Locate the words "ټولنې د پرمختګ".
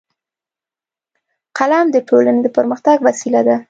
2.09-2.97